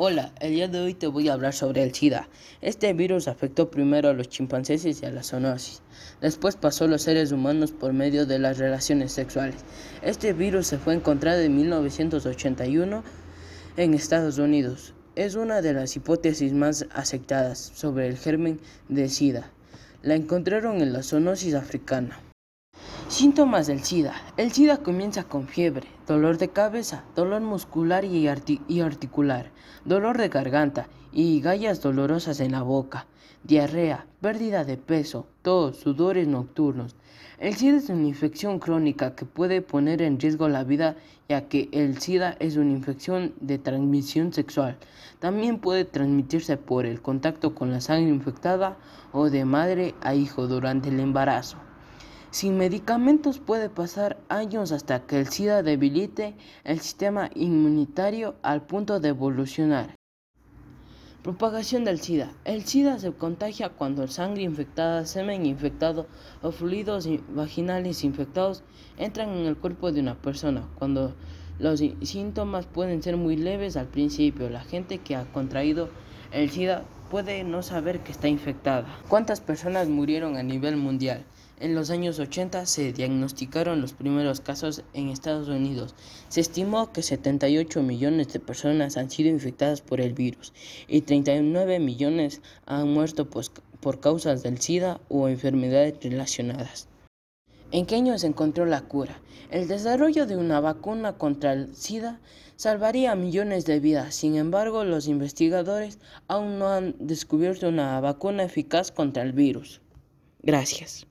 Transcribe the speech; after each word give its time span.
Hola, 0.00 0.30
el 0.38 0.52
día 0.52 0.68
de 0.68 0.78
hoy 0.78 0.94
te 0.94 1.08
voy 1.08 1.28
a 1.28 1.32
hablar 1.32 1.52
sobre 1.52 1.82
el 1.82 1.92
SIDA. 1.92 2.28
Este 2.60 2.92
virus 2.92 3.26
afectó 3.26 3.68
primero 3.68 4.08
a 4.08 4.12
los 4.12 4.28
chimpancés 4.28 4.84
y 4.84 5.04
a 5.04 5.10
la 5.10 5.24
zoonosis. 5.24 5.82
Después 6.20 6.54
pasó 6.54 6.84
a 6.84 6.86
los 6.86 7.02
seres 7.02 7.32
humanos 7.32 7.72
por 7.72 7.92
medio 7.92 8.24
de 8.24 8.38
las 8.38 8.58
relaciones 8.58 9.10
sexuales. 9.10 9.56
Este 10.00 10.32
virus 10.34 10.68
se 10.68 10.78
fue 10.78 10.94
encontrado 10.94 11.40
en 11.40 11.56
1981 11.56 13.02
en 13.76 13.94
Estados 13.94 14.38
Unidos. 14.38 14.94
Es 15.16 15.34
una 15.34 15.62
de 15.62 15.72
las 15.72 15.96
hipótesis 15.96 16.52
más 16.52 16.86
aceptadas 16.92 17.58
sobre 17.58 18.06
el 18.06 18.16
germen 18.16 18.60
de 18.88 19.08
SIDA. 19.08 19.50
La 20.02 20.14
encontraron 20.14 20.80
en 20.80 20.92
la 20.92 21.02
zoonosis 21.02 21.54
africana. 21.54 22.20
Síntomas 23.18 23.66
del 23.66 23.82
SIDA. 23.82 24.14
El 24.36 24.52
SIDA 24.52 24.76
comienza 24.76 25.24
con 25.24 25.48
fiebre, 25.48 25.88
dolor 26.06 26.38
de 26.38 26.50
cabeza, 26.50 27.02
dolor 27.16 27.40
muscular 27.40 28.04
y, 28.04 28.28
articular, 28.28 29.50
dolor 29.84 30.18
de 30.18 30.28
garganta 30.28 30.86
y 31.10 31.40
gallas 31.40 31.82
dolorosas 31.82 32.38
en 32.38 32.52
la 32.52 32.62
boca, 32.62 33.08
diarrea, 33.42 34.06
pérdida 34.20 34.64
de 34.64 34.76
peso, 34.76 35.26
tos, 35.42 35.78
sudores 35.78 36.28
nocturnos. 36.28 36.94
El 37.40 37.56
SIDA 37.56 37.78
es 37.78 37.88
una 37.88 38.06
infección 38.06 38.60
crónica 38.60 39.16
que 39.16 39.24
puede 39.24 39.62
poner 39.62 40.00
en 40.00 40.20
riesgo 40.20 40.48
la 40.48 40.62
vida 40.62 40.94
ya 41.28 41.48
que 41.48 41.68
el 41.72 42.00
SIDA 42.00 42.36
es 42.38 42.56
una 42.56 42.70
infección 42.70 43.34
de 43.40 43.58
transmisión 43.58 44.32
sexual. 44.32 44.76
También 45.18 45.58
puede 45.58 45.84
transmitirse 45.84 46.56
por 46.56 46.86
el 46.86 47.02
contacto 47.02 47.56
con 47.56 47.72
la 47.72 47.80
sangre 47.80 48.10
infectada 48.10 48.76
o 49.10 49.28
de 49.28 49.44
madre 49.44 49.96
a 50.02 50.14
hijo 50.14 50.46
durante 50.46 50.90
el 50.90 51.00
embarazo. 51.00 51.58
Sin 52.30 52.58
medicamentos 52.58 53.38
puede 53.38 53.70
pasar 53.70 54.18
años 54.28 54.70
hasta 54.70 55.06
que 55.06 55.18
el 55.18 55.28
SIDA 55.28 55.62
debilite 55.62 56.34
el 56.62 56.78
sistema 56.78 57.30
inmunitario 57.34 58.34
al 58.42 58.66
punto 58.66 59.00
de 59.00 59.08
evolucionar. 59.08 59.94
Propagación 61.22 61.84
del 61.84 62.00
SIDA. 62.00 62.30
El 62.44 62.64
SIDA 62.64 62.98
se 62.98 63.12
contagia 63.12 63.70
cuando 63.70 64.06
sangre 64.08 64.42
infectada, 64.42 65.06
semen 65.06 65.46
infectado 65.46 66.06
o 66.42 66.52
fluidos 66.52 67.08
vaginales 67.30 68.04
infectados 68.04 68.62
entran 68.98 69.30
en 69.30 69.46
el 69.46 69.56
cuerpo 69.56 69.90
de 69.90 70.00
una 70.00 70.14
persona. 70.14 70.68
Cuando 70.78 71.14
los 71.58 71.82
síntomas 72.02 72.66
pueden 72.66 73.02
ser 73.02 73.16
muy 73.16 73.36
leves 73.36 73.78
al 73.78 73.86
principio, 73.86 74.50
la 74.50 74.60
gente 74.60 74.98
que 74.98 75.16
ha 75.16 75.24
contraído 75.32 75.88
el 76.30 76.50
SIDA 76.50 76.84
puede 77.10 77.44
no 77.44 77.62
saber 77.62 78.00
que 78.00 78.12
está 78.12 78.28
infectada. 78.28 78.86
¿Cuántas 79.08 79.40
personas 79.40 79.88
murieron 79.88 80.36
a 80.36 80.42
nivel 80.42 80.76
mundial? 80.76 81.24
En 81.60 81.74
los 81.74 81.90
años 81.90 82.20
80 82.20 82.66
se 82.66 82.92
diagnosticaron 82.92 83.80
los 83.80 83.92
primeros 83.92 84.40
casos 84.40 84.84
en 84.94 85.08
Estados 85.08 85.48
Unidos. 85.48 85.96
Se 86.28 86.40
estimó 86.40 86.92
que 86.92 87.02
78 87.02 87.82
millones 87.82 88.32
de 88.32 88.38
personas 88.38 88.96
han 88.96 89.10
sido 89.10 89.28
infectadas 89.28 89.80
por 89.80 90.00
el 90.00 90.12
virus 90.12 90.52
y 90.86 91.00
39 91.00 91.80
millones 91.80 92.42
han 92.66 92.92
muerto 92.92 93.28
por 93.28 94.00
causas 94.00 94.44
del 94.44 94.60
SIDA 94.60 95.00
o 95.08 95.28
enfermedades 95.28 95.94
relacionadas. 96.00 96.88
¿En 97.70 97.86
año 97.94 98.18
se 98.18 98.26
encontró 98.26 98.64
la 98.64 98.80
cura? 98.80 99.20
El 99.50 99.68
desarrollo 99.68 100.26
de 100.26 100.36
una 100.36 100.58
vacuna 100.60 101.18
contra 101.18 101.52
el 101.52 101.74
SIDA 101.74 102.18
salvaría 102.56 103.14
millones 103.14 103.66
de 103.66 103.78
vidas. 103.78 104.14
Sin 104.14 104.36
embargo, 104.36 104.84
los 104.84 105.06
investigadores 105.06 105.98
aún 106.28 106.58
no 106.58 106.68
han 106.68 106.94
descubierto 106.98 107.68
una 107.68 108.00
vacuna 108.00 108.44
eficaz 108.44 108.90
contra 108.90 109.22
el 109.22 109.32
virus. 109.32 109.82
Gracias. 110.42 111.07